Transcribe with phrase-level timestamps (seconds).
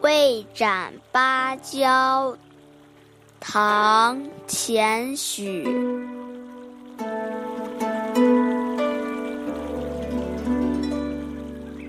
[0.00, 2.36] 未展芭蕉，
[3.38, 4.16] 唐·
[4.46, 5.64] 钱许。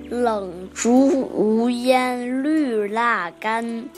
[0.10, 3.90] 冷烛无烟绿蜡干，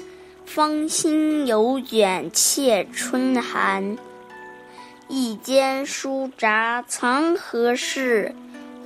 [0.46, 3.98] 芳心犹卷怯春寒。
[5.08, 8.34] 一间书札藏何事？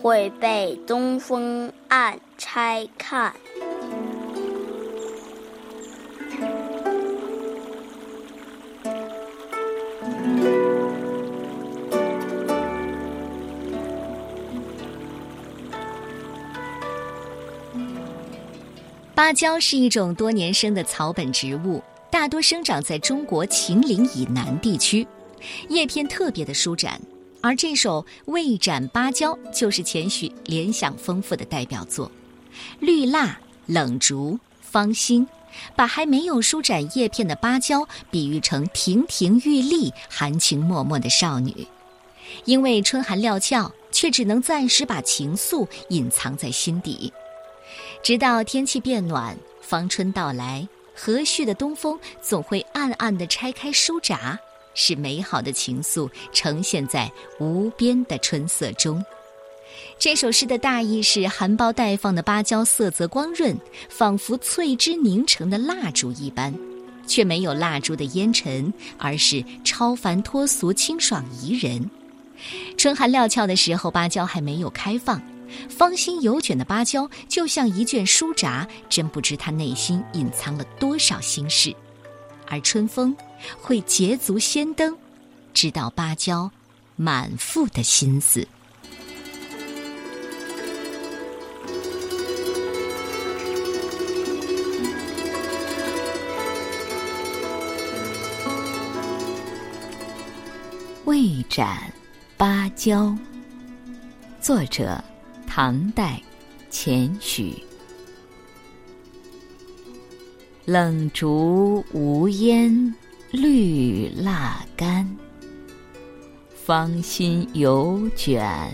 [0.01, 3.33] 会被东风暗拆看。
[19.13, 25.05] 芭蕉是一种多年生的草本植物，大多生长在中国秦岭以南地区，
[25.69, 26.99] 叶片特别的舒展。
[27.41, 32.11] 而这首《未展芭蕉》就是钱许联想丰富的代表作。
[32.79, 35.25] 绿蜡、冷竹、芳心，
[35.75, 41.65] 把还没有舒展叶片的芭蕉比喻成亭亭玉立、含情脉脉的少女，
[42.43, 47.13] 因为春寒料峭，却只能暂时把情愫隐藏在心底，
[48.03, 54.37] 直到天气变暖，芳春到来，和煦的东风总会暗暗地拆开书札。
[54.81, 59.03] 使美好的情愫呈现在无边的春色中。
[59.99, 63.57] 这首诗的大意是：含苞待放的芭蕉色泽光润，
[63.89, 66.55] 仿佛翠汁凝成的蜡烛一般，
[67.05, 71.91] 却没有蜡烛的烟尘，而是超凡脱俗、清爽宜人。
[72.77, 75.21] 春寒料峭的时候，芭蕉还没有开放，
[75.67, 81.75] 芳心犹卷的芭蕉就像一卷书札，真不知它内心隐藏了多少心事。
[82.49, 83.15] 而春风
[83.61, 84.97] 会捷足先登，
[85.53, 86.51] 知道芭蕉
[86.95, 88.47] 满腹的心思。
[101.05, 101.91] 未展
[102.37, 103.15] 芭蕉，
[104.39, 105.03] 作者
[105.47, 106.21] 唐代
[106.69, 107.68] 钱许。
[110.71, 112.93] 冷竹无烟
[113.31, 115.17] 绿蜡干，
[116.63, 118.71] 芳心犹卷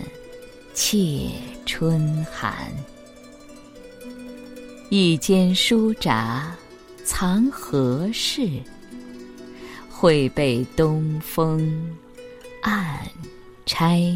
[0.74, 1.30] 怯
[1.64, 2.70] 春寒。
[4.90, 6.54] 一间书札
[7.02, 8.46] 藏何事？
[9.88, 11.96] 会被东风
[12.60, 13.00] 暗
[13.64, 14.14] 拆